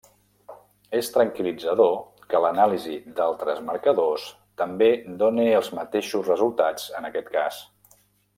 És 0.99 1.09
tranquil·litzador 1.17 1.91
que 2.31 2.41
l'anàlisi 2.45 2.95
d'altres 3.19 3.61
marcadors 3.67 4.25
també 4.63 4.89
done 5.21 5.47
els 5.61 5.71
mateixos 5.81 6.33
resultats 6.35 6.89
en 7.03 7.11
aquest 7.13 7.31
cas. 7.39 7.63